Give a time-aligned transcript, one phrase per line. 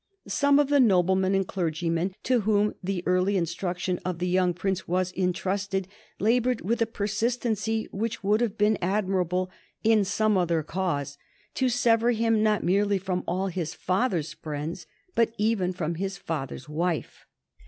[0.27, 4.87] Some of the noblemen and clergymen to whom the early instruction of the young Prince
[4.87, 5.87] was entrusted
[6.19, 9.51] labored with a persistency which would have been admirable
[9.83, 11.19] in some other cause
[11.53, 16.67] to sever him not merely from all his father's friends but even from his father's
[16.67, 17.27] wife.